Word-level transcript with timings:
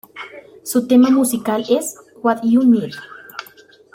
Su 0.63 0.87
tema 0.87 1.11
musical 1.11 1.63
es 1.69 1.95
""What 2.23 2.39
U 2.43 2.63
Need". 2.63 2.93